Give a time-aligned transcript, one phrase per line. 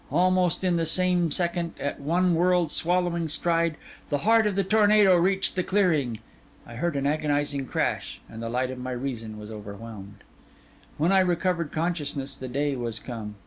[0.11, 3.75] Almost in the same second, at one world swallowing stride,
[4.09, 6.17] the heart of the tornado reached the clearing.
[6.65, 10.23] I heard an agonising crash, and the light of my reason was overwhelmed.
[10.97, 13.35] When I recovered consciousness, the day was come.